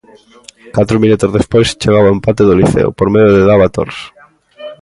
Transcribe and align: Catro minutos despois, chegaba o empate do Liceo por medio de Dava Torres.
Catro 0.75 0.95
minutos 1.03 1.35
despois, 1.37 1.67
chegaba 1.81 2.09
o 2.11 2.15
empate 2.17 2.41
do 2.45 2.57
Liceo 2.59 2.89
por 2.97 3.07
medio 3.13 3.31
de 3.35 3.45
Dava 3.49 3.69
Torres. 3.75 4.01